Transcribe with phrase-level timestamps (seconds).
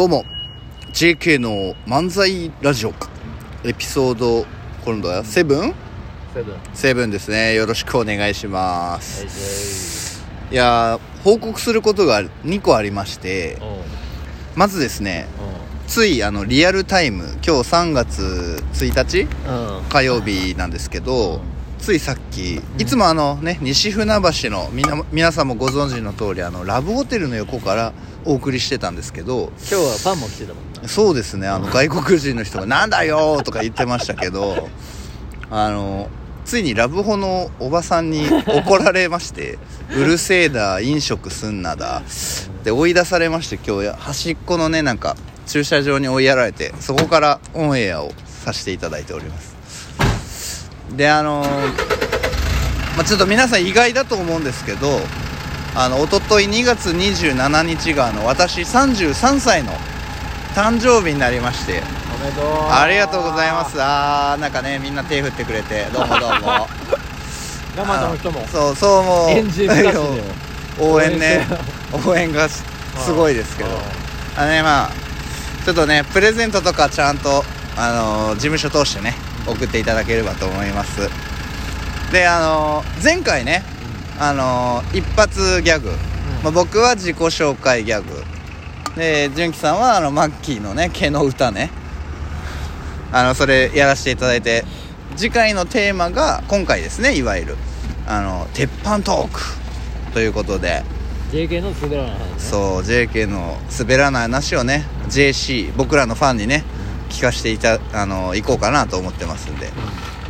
[0.00, 0.24] どうも。
[0.94, 2.94] JK の漫才ラジオ
[3.64, 4.46] エピソード
[4.82, 5.74] 今度はセブン？
[6.32, 6.56] セブン。
[6.72, 7.52] セブンですね。
[7.52, 13.58] よろしくお願いしまはいすいやー報告することが2個ありまして。
[14.56, 15.26] まずですね
[15.86, 19.28] ついあのリアルタイム今日3月1日？
[19.46, 19.84] うん。
[19.90, 21.42] 火曜日なんですけど
[21.80, 27.92] ついさっきいつもあのね西船橋のみんな皆さんもご存知の通りあのラブホテルの横から
[28.24, 34.68] お送りしてたんですけど今日はファンも来てたもんなそうですねあの外国人の人が「なんだよ!」とか言ってましたけど
[35.50, 36.08] あの
[36.44, 39.58] ついにラブホのおばさんに怒られまして
[39.96, 42.02] 「うるせえだ飲食すんなだ」
[42.62, 45.16] で追い出されまして今日や端っこのねなんか
[45.46, 48.12] 駐車場に追いやられてそこからオンエアを
[48.44, 49.49] させていただいております
[50.96, 51.44] であの
[52.96, 54.88] まあ、ちょっと皆さん意外だと思うんですけど
[55.74, 59.72] あの一昨日2月27日があの私33歳の
[60.54, 61.82] 誕生日になりまして。
[62.14, 62.44] おめでとう。
[62.68, 63.76] ありがとうございます。
[63.80, 65.84] あーなんかねみんな手振ってくれて。
[65.92, 66.68] どうもどうも。
[67.76, 68.42] ガマの人も。
[68.44, 69.30] あそうそうもう。
[70.82, 71.46] 応援ね。
[72.04, 72.64] 応援がす
[73.04, 73.70] すごいですけど。
[74.36, 74.90] あのねまあ
[75.64, 77.44] ちょっとねプレゼントとかちゃんと
[77.76, 79.14] あの事務所通してね
[79.46, 81.08] 送っていただければと思います。
[82.12, 83.62] であの前回ね
[84.18, 85.90] あの一発ギャグ、
[86.42, 88.24] まあ、僕は自己紹介ギャグ。
[88.96, 91.70] で純喜さんはあのマッキーのね毛の歌ね。
[93.12, 94.64] あのそれやらせていただいて。
[95.16, 97.56] 次回のテーマが今回ですねいわゆる
[98.06, 99.40] あの鉄板トーク。
[100.12, 100.82] ということで。
[101.32, 102.34] JK の滑らない話ね。
[102.38, 106.64] そう JK の滑らない話をね JC 僕らのファンにね
[107.10, 109.70] 聞かせていたあの行こうかなと思ってますんで。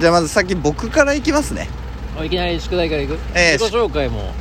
[0.01, 1.69] じゃあまず先僕から行きますね。
[2.19, 3.19] おいきなり宿題からいく？
[3.35, 4.33] ええ自己紹介も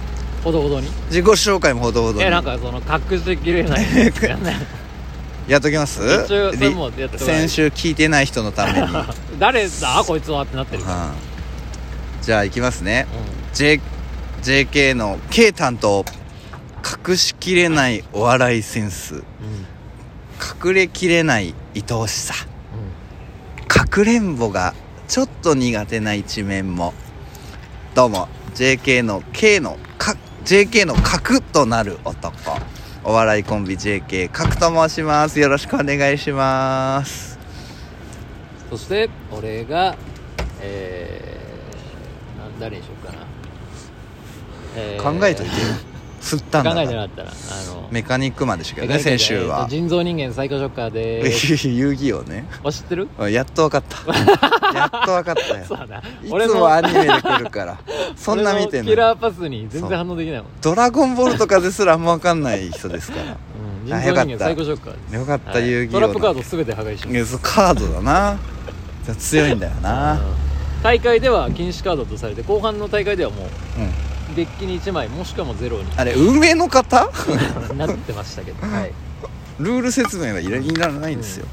[0.44, 0.90] ほどほどに？
[1.08, 2.26] 自己紹介もほどほどに。
[2.26, 4.56] えなんかその隠しきれないやつやんない
[5.48, 6.00] やっときます？
[6.02, 10.04] 一応それりもやっ先週聞いてない人のために、うん、誰だ？
[10.06, 10.84] こいつはってなってる。
[10.84, 11.12] から
[12.22, 13.08] じゃあ行きますね。
[13.54, 13.82] う J
[14.44, 16.05] JK の K 担当。
[17.08, 19.16] 隠しきれないお笑いセンス。
[19.16, 19.23] んうん
[20.39, 22.33] 隠れきれない愛おしさ。
[23.61, 24.73] うかくれんぼが
[25.08, 26.94] ちょっと苦手な一面も。
[27.94, 32.33] どうも JK の K のか JK の核となる男。
[33.04, 35.39] お笑いコンビ JK 核と申します。
[35.39, 37.38] よろしくお願いします。
[37.38, 39.98] んそして俺が
[40.61, 43.20] えー、誰にしようかな、
[44.76, 45.67] えー考えといてよ
[46.21, 46.73] 吸ったんだ。
[46.73, 47.30] 考えてなかったら。
[47.30, 47.33] あ
[47.73, 47.87] の。
[47.91, 51.23] メカニックマンでしたけどね先週はえっと人造人間サイコショッカーで。
[51.23, 52.45] ー す遊戯王ね。
[52.63, 53.07] お知ってる？
[53.31, 53.97] やっと分かった。
[54.77, 55.65] やっと分かったよ。
[55.67, 55.97] そうだな。
[55.99, 57.77] いつもアニメで来るから。
[58.15, 63.23] そんな見てん俺のキラのーパスに全然反応できないもん、ドラゴンボールとかですらあんま分かんない人ですから。
[63.23, 65.51] うん、人あ造よかった人間サイコショッカーよかった。
[65.51, 65.69] はい。
[65.69, 66.07] 遊戯王の。
[66.07, 67.37] トラップカード全て破壊します。
[67.41, 68.37] カードだな。
[69.17, 70.13] 強いんだよな。
[70.13, 70.19] うん。
[70.83, 73.43] 大会では禁止カードとされて後半の大会ではも
[73.77, 73.91] ううん
[74.36, 75.86] デッキに1枚もしくはもうゼロに。
[75.95, 77.10] あれ運営の方？
[77.76, 78.94] なってましたけど、はい、
[79.60, 81.45] ルール説明はいらいらないんですよ、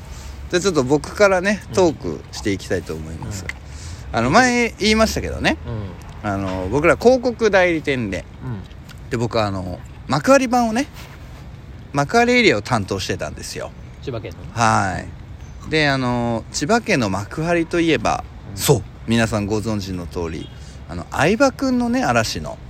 [0.51, 3.45] じゃあちょっと僕からねトークしていきたいと思います、
[4.13, 5.57] あの前言いましたけどね。
[6.23, 8.25] うあの僕ら広告代理店で。
[9.11, 10.87] で僕はあの幕張版をね
[11.93, 13.71] 幕張エリアを担当してたんですよ。
[14.03, 15.71] 千葉県のはい。
[15.71, 18.57] であの千葉県の幕張といえば、うん。
[18.57, 18.83] そう。
[19.07, 20.49] 皆さんご存知の通り
[20.89, 22.66] あの相葉君のね嵐のうん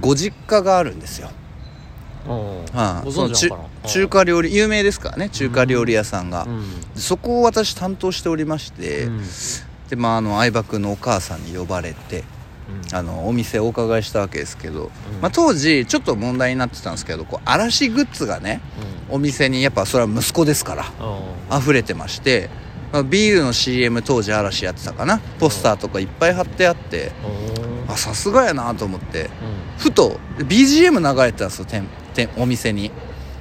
[0.00, 1.30] ご実家があるんですよ、
[2.26, 3.34] うんはい、ごその
[3.86, 6.64] 中華料理有名ですからね中華料理屋さんが、うん。
[6.94, 9.22] そこを私担当しておりまして、うん。
[9.88, 12.24] でまああの相葉君のお母さんに呼ばれて
[12.92, 18.60] あのお店お伺いしたわけですけど、まあ、当時ちょっと問題になってたんですけどこう嵐グッズがね
[19.10, 20.84] お店にやっぱそれは息子ですから
[21.50, 22.48] うん溢れてまして、
[22.92, 27.12] まあビールの CM 当時嵐やってたかなポスターとかいっぱい貼ってあって
[27.58, 29.24] うんあさすがやなと思って。
[29.24, 29.30] うん。
[29.78, 31.84] ふと BGM 流れてたんですよ店
[32.14, 32.90] 店お店に。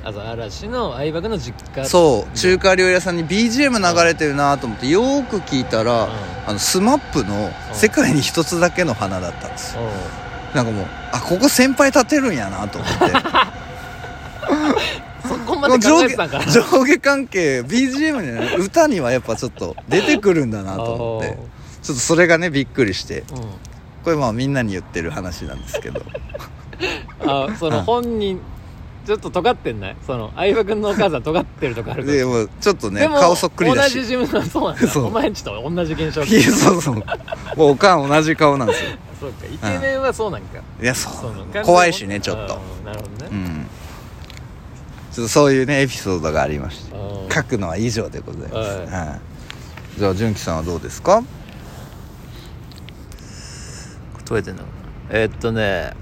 [0.06, 1.86] あと嵐の相葉君の実家。
[1.86, 6.10] そう中華料理屋さんに BGM 流れてるなと思ってよーく聞いたら、うん。
[6.48, 9.82] あのスマップの「世界に一つだけの花」だったんですよ。
[10.54, 13.06] うなんかもうあここ先輩立てるんやなと思って。
[13.06, 13.10] ん
[15.28, 21.38] そこまで考上下上下関係 BGM にね歌にはやっぱちょっと出てくるんだなと思って。
[21.82, 23.24] ちょっとそれがねびっくりして。
[23.32, 23.73] うん
[24.04, 26.02] これまあみんなに言ってる話なんですけど。
[27.26, 28.40] あその本人
[29.06, 29.96] ちょっと尖ってんない？
[30.06, 33.96] その相葉君のお母さん尖ってるとこあるでもうちょっとねでも顔そっくりだし。
[33.96, 34.88] 同じ自分のそうなんだ。
[34.88, 35.06] そう。
[35.06, 36.96] お前んちと同じ現象いやそうそう。
[36.96, 37.04] もう
[37.72, 38.92] おかん同じ顔なんですよ。
[39.20, 40.60] そうかイケメンはそうなんか。
[40.82, 42.56] いやそそう怖いしねちょっと。
[42.56, 43.30] うんなるほどね。
[43.32, 43.68] うん。
[45.12, 46.96] ちょっとそういうねエピソードがありまして。
[46.96, 48.88] うん書くのは以上でございます、はい。
[49.08, 49.20] はい。
[49.98, 51.24] じゃあ純喜さんはどうですか？
[54.34, 54.64] 取れてんの
[55.10, 55.94] えーっとね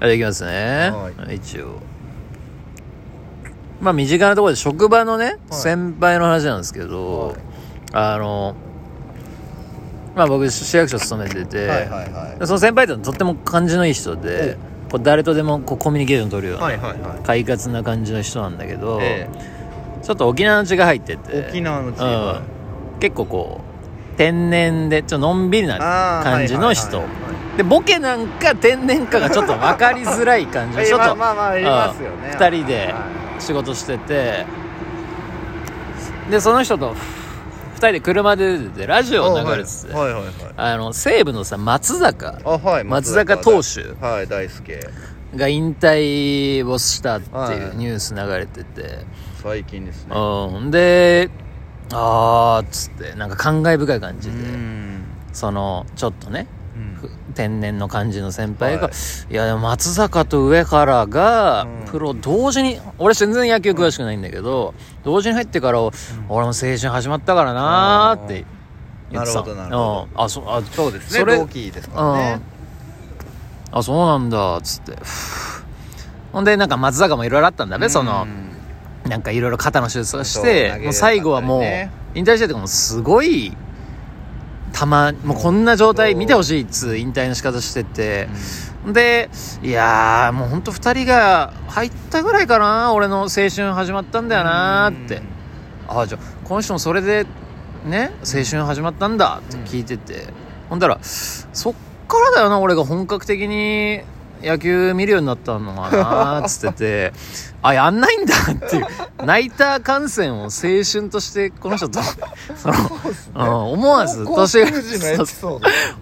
[0.00, 0.90] あれいきますね。
[0.92, 1.80] は一応。
[3.80, 7.36] まあ身近なところで職場のね、先輩の話なんですけど、はい。
[7.92, 8.54] あの
[10.14, 12.38] まあ僕市役所勤めてて、はいはいはい。
[12.38, 14.58] でその先輩ってとっても感じのいい人で、
[14.90, 17.22] こう誰とでもこうコミュニケーション取るような、はいはいはい。
[17.24, 19.28] 快活な感じの人なんだけど、え
[20.02, 23.63] ちょっと沖縄の血が入ってて沖縄の地うん、結構こう
[24.16, 25.78] 天然でちょっとのんびりな
[26.22, 27.02] 感じの人。
[27.56, 33.06] でボケなんか天然かがちょっと分かりづらい感じちょっと まあまあまねうん二人では
[33.38, 34.46] 仕事してて。
[36.30, 36.94] でその人と
[37.74, 40.12] 二人で車で出ててラジオ流れてて、はい。
[40.14, 42.38] はいはいあの西武のさ松坂。
[42.44, 43.94] あはい松坂投手。
[44.04, 44.80] はい大輔。
[45.36, 47.56] が引退をしたってはい。
[47.56, 49.04] いうニュース流れてて、
[49.42, 50.16] 最近ですね。
[50.16, 50.70] うん。
[50.70, 51.28] で
[51.92, 55.04] あーっつってなんか感慨深い感じうで、ん。
[55.32, 56.46] そのちょっとね
[56.76, 56.94] うん。
[57.00, 59.32] ふ天然の感じの先輩が、はい。
[59.32, 61.84] い、やでも松坂と上原がうん。
[61.86, 65.92] プロ同時に、俺全然野球詳しくないんだけど、同時に入ってから、俺
[66.28, 68.44] も青春始まったからなーって
[69.12, 69.40] 言ってた。
[69.40, 70.08] なるほどなるほど。
[70.12, 70.20] うん。
[70.24, 71.20] あそあそうですね。
[71.20, 72.40] それ同期ですからね。
[73.70, 74.96] あそうなんだっつって。
[76.32, 78.43] ほんでなんか松坂もいろいろあったんだね、そのうん
[79.08, 81.62] なんかいろいろ肩の手術をしてもう最後はもう
[82.14, 83.56] 引退してとかもうすごい
[84.72, 88.28] たまもうこんな状態見てほしいっつう引退の仕方してて、
[88.92, 89.30] で
[89.62, 95.22] いやーもうほんと2人が入ったぐらいかな俺の青春始まったんだよなーって、
[95.86, 97.24] ああじゃあこの人もそれで
[97.84, 100.26] ね青春始まったんだって聞いてて、
[100.68, 101.74] ほんだらそっ
[102.08, 104.00] からだよな俺が本格的に
[104.44, 107.12] 野球見るようになったのはなーっつってて
[107.62, 108.86] あやんないんだっていう。
[109.24, 112.00] ナイター観戦を青春としてこの人と
[112.56, 112.74] その、
[113.34, 115.24] うん、思わず高年が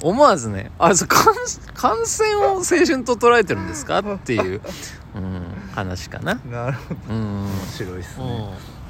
[0.02, 1.34] 思わずねあそう観
[1.74, 4.60] 観戦を青春と捉えてるんですかっていう、
[5.14, 5.42] うん、
[5.74, 6.40] 話かな。
[6.50, 7.14] なるほど。
[7.14, 8.26] うん、面白いっすうん。
[8.26, 8.32] ね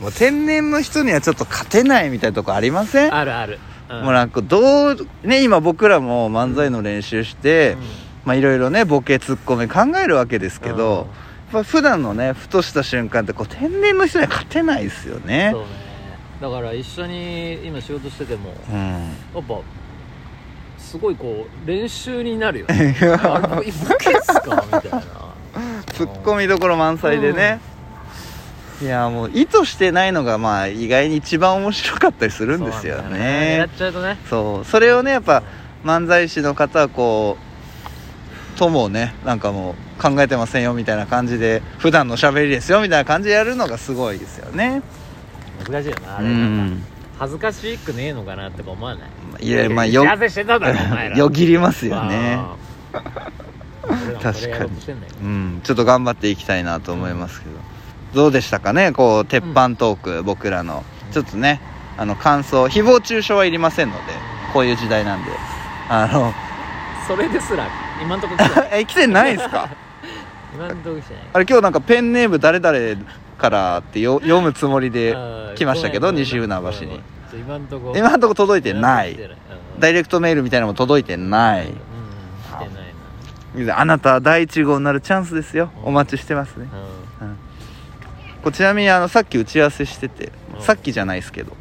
[0.00, 3.14] もう天然の人にはちょっと勝てないみたいなとこありません？
[3.14, 3.58] あるある、
[3.90, 4.02] うん。
[4.04, 7.76] もうなんかどうね今僕らも漫才の練習して、
[8.24, 11.08] まあいろいろねボケツッコミ考えるわけですけど、
[11.52, 15.50] やっぱ普段のねふとした瞬間ってこう天然の人には勝てないですよね。
[15.52, 15.68] そうね。
[16.40, 18.76] だから一緒に今仕事しててもうん。
[19.34, 19.60] やっぱ
[20.78, 22.96] すごいこう練習になるよね。
[23.00, 25.02] あれボケっすかみたいな。
[25.92, 27.60] ツッコミどころ満載でね、
[28.80, 33.64] いやもう意図してないのがまあ意外に一番面白かったりするんですよそうなんだ狙ね。
[33.64, 34.16] っちゃうとね。
[34.30, 34.64] そう。
[34.64, 35.42] それをねやっぱ
[35.84, 37.51] 漫才師の方はこう
[38.56, 44.82] ともねなんかもう考えてませんよみたいな感じで普段の喋りですよみたいな感じでやるのがすごいですよね。
[45.68, 46.18] 難しいよな。
[46.18, 46.38] あうれなん。
[46.38, 46.82] かん
[47.18, 49.06] 恥ずかしくねえのかなってか思わな
[49.38, 49.46] い？
[49.46, 51.16] いやまあよ幸せしてただろお前ら。
[51.16, 52.38] よぎりますよね。
[52.38, 52.56] あ。
[52.94, 53.32] ー
[53.84, 54.70] 俺らもそれやろ
[55.20, 57.56] うんちょっと頑張っていきたいなと思いますけど、
[58.14, 60.84] どうでしたかねこう鉄板トーク、僕らの。
[61.12, 61.60] ちょっとね
[61.98, 64.02] あの感想誹謗中傷はいりませんので
[64.52, 65.30] こういう時代なんで。
[65.88, 66.32] あの
[67.06, 67.68] それですら
[68.02, 68.68] 今んとこ来てない。
[68.80, 69.68] え来てないですか？
[70.54, 71.22] 今んとこ来てない。
[71.32, 73.02] あれ今日なんかペンネーム誰々
[73.38, 75.16] からってよ 読むつもりで
[75.56, 77.00] 来ましたけど西船橋に。
[77.34, 77.94] 今んとこ。
[77.96, 79.18] 今のとこ届いてない。
[79.78, 81.66] ダイレクトメールみたいなのも届いてない。
[81.66, 81.72] うん。
[81.72, 81.76] 来
[82.68, 85.70] てないなあなたは第1号になるチャンスですよ。
[85.82, 86.66] お待ちしてますね。
[87.20, 87.36] うん。
[88.42, 90.62] こうちなみにあのさっき打ち合わせしててうん。
[90.62, 91.52] さっきじゃないですけど。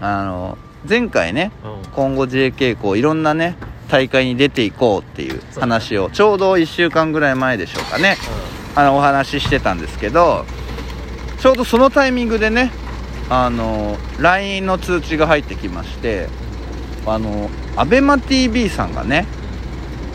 [0.00, 0.58] あの
[0.88, 1.50] 前回ね
[1.94, 3.56] 今後 JK こういろんなね
[3.90, 8.16] 大会に出ていこうっていう話をちょうど1週間ぐらい前でしょうかね。
[8.76, 10.44] あのお話ししてたんですけど
[11.38, 12.72] ちょうどそのタイミングでね
[13.30, 16.28] あの LINE の通知が入ってきまして
[17.06, 19.26] あの ABEMATV さんがね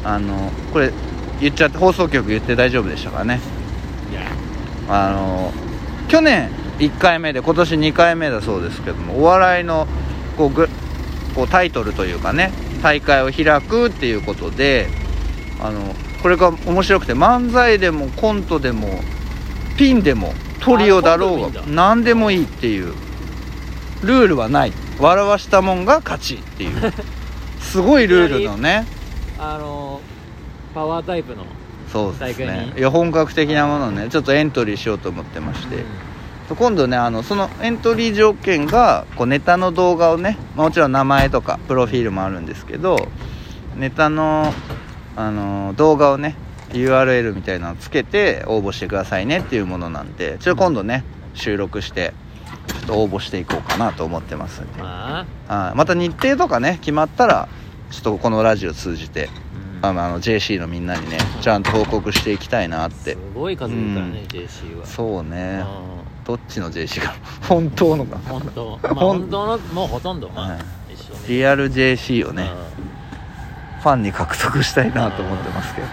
[0.04, 0.92] あのこれ
[1.40, 3.40] 言っちゃって放送局言って大丈夫でしたかね。
[4.90, 5.54] あの
[6.08, 6.50] 去年
[6.80, 9.88] 1回目で今年2回目だそうですけどもお笑いの
[10.36, 10.68] こうぐ
[11.36, 14.88] こうタイトルというかね大会を開くっていうことで
[15.62, 19.02] あのこれが面白くて漫才でもコントでも
[19.78, 22.94] ピンでもトリオだろうが何でもいいっていう
[24.02, 24.74] ルールはない。
[25.00, 26.94] 笑わしたもんが勝ちっていう。
[27.60, 28.86] すごいルールのね。
[29.38, 30.02] あの
[30.74, 31.46] パワータイプの
[31.92, 32.74] そうですね。
[32.78, 34.08] いや本格的なものをね。
[34.10, 35.84] ちょっとエントリーしようと思ってまして、
[36.56, 43.08] 今度ねあのそのエントリー条件がこうネタの動画をねまあもちろん名前とかプロフィールもあるんですけど
[43.76, 44.52] ネタの、
[45.16, 46.36] あの動画をね
[46.70, 51.04] URL みたいなのつけて応募してくださいねっていうものなんでちょっと今度ね
[51.34, 52.14] 収録して
[52.68, 54.82] ちょっと応募していこうかなと思ってますんで。
[54.82, 55.66] まあ。
[55.68, 55.76] はい。
[55.76, 57.50] また日程とかね決まったら
[57.90, 59.30] ちょっとこのラジオ通じて
[59.80, 59.86] うん。
[59.86, 63.14] あのあの JC のみんなにねちゃんと報告していきたいなって。
[63.14, 64.86] すごい数いるからね、JC は。
[64.86, 65.64] そうね。
[65.64, 65.99] う
[66.30, 67.16] どっちの JC が
[67.50, 68.18] 本当のか？
[68.18, 68.80] ん本当。
[68.86, 69.48] まあ本当。
[69.48, 70.60] のもうほとんどまあ、はい。
[70.94, 71.28] 一緒に。
[71.28, 72.52] リアル JC をね
[73.80, 75.88] うファンに獲得したいなと思ってますけど。
[75.88, 75.90] ん。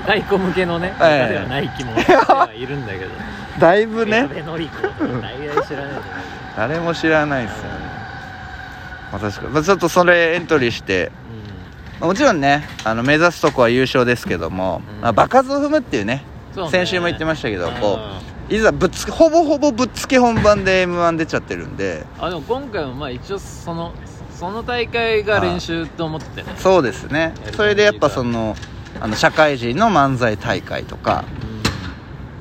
[0.00, 1.24] 若い子向けのねええ。
[1.24, 3.10] 歌ではない気もしてはいるんだけど。
[3.58, 4.28] だいぶね。
[6.56, 7.70] 誰も知らないですよね。
[9.10, 11.10] まあ確かに、まあ、ちょっとそれエントリーして。
[11.98, 15.00] もちろんねあの目指すとこは優勝ですけども、うん。
[15.00, 16.22] まあ、場数を踏むっていうね。
[16.54, 16.68] ね。
[16.70, 18.32] 先週も言ってましたけどこう。
[18.32, 22.06] ういざぶっつけほぼほぼぶっつけ本番で m 1出ちゃってるんで。
[22.18, 23.92] あでも今回もまあ一応その
[24.34, 26.54] その大会が練習と思ってね。
[26.56, 27.34] そうですね。
[27.56, 28.54] それでやっぱその
[29.00, 31.24] あの社会人の漫才大会とか。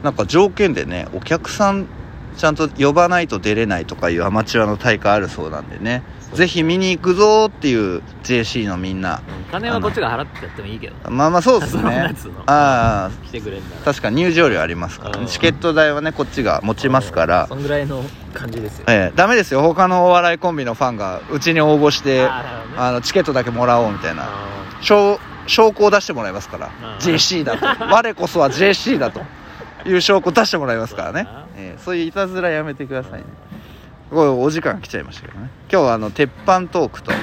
[0.04, 1.88] なんか条件でねお客さん
[2.36, 6.04] ちゃんと呼ばないと出れないとかいうアマチュアの大会あるそうなんでね。
[6.34, 9.22] ぜひ見に行くぞーっていう JC のみんな。
[9.28, 12.14] うん金はこっちが払ってやってもいいけどまあまあそうですね。
[12.48, 13.12] ああ。
[13.26, 13.82] 来てくれんなら。
[13.84, 15.26] 確かに入場料ありますからうん。
[15.26, 17.48] ねチケット代はねこっちが持ちますから。
[17.48, 18.86] そんぐらいの感じですよ。
[18.90, 19.16] ええ。
[19.16, 19.62] ダメですよ。
[19.62, 22.30] 他のお笑いコンビのファンがうちに応募してね。
[22.78, 24.24] あのチケットだけもらおうみたいな。
[24.26, 24.28] あ
[24.82, 26.68] 証証拠を出してもらいますから。
[26.68, 26.98] うん。
[26.98, 27.66] JC だと。
[27.86, 29.22] 我こそは JC だと
[29.86, 31.24] いう証拠出してもらいますからね。
[31.24, 33.26] そうええそういういたずらやめてくださいね。
[34.10, 35.50] これお時間来ちゃいましたけどね。
[35.72, 37.16] 今日はあの鉄板トークと、ー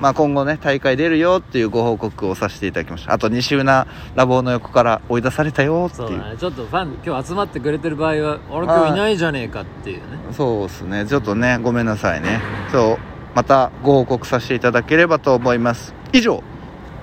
[0.00, 3.12] まあ、今後ね大会出るよっていうご報告をさせていただきました。
[3.12, 6.08] あと西浦ラボの横から追い出されたよっていう。
[6.08, 6.36] そうだね。
[6.38, 10.02] ちょっとファン今日集まってくれてる場合は俺今日いないじゃねえかっていうね。
[10.32, 11.06] そうですね。
[11.06, 12.40] ちょっとねごめんなさいね。
[12.72, 12.98] そう
[13.34, 15.94] またご報告させていただければと思います。
[16.12, 16.42] 以上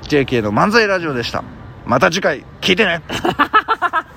[0.04, 1.44] JK の漫才ラジオでした。
[1.86, 3.02] また次回聞いてね